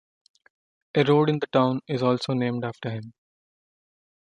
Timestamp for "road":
1.03-1.29